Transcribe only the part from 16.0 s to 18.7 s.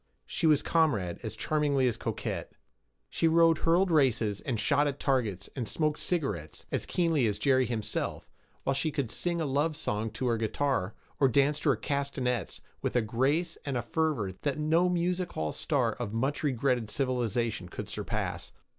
a much regretted civilization could surpass.